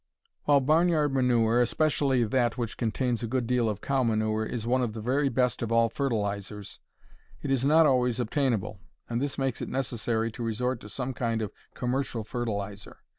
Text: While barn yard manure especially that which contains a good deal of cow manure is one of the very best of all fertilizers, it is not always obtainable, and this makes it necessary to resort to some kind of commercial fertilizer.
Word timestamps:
While 0.45 0.61
barn 0.61 0.89
yard 0.89 1.13
manure 1.13 1.61
especially 1.61 2.23
that 2.23 2.57
which 2.57 2.75
contains 2.75 3.21
a 3.21 3.27
good 3.27 3.45
deal 3.45 3.69
of 3.69 3.81
cow 3.81 4.01
manure 4.01 4.43
is 4.43 4.65
one 4.65 4.81
of 4.81 4.93
the 4.93 4.99
very 4.99 5.29
best 5.29 5.61
of 5.61 5.71
all 5.71 5.89
fertilizers, 5.89 6.79
it 7.43 7.51
is 7.51 7.63
not 7.63 7.85
always 7.85 8.19
obtainable, 8.19 8.81
and 9.07 9.21
this 9.21 9.37
makes 9.37 9.61
it 9.61 9.69
necessary 9.69 10.31
to 10.31 10.41
resort 10.43 10.79
to 10.79 10.89
some 10.89 11.13
kind 11.13 11.43
of 11.43 11.51
commercial 11.75 12.23
fertilizer. 12.23 12.97